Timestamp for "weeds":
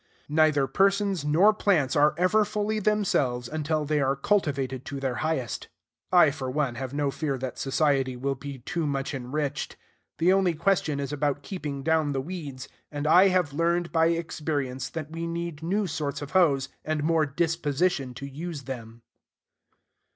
12.21-12.67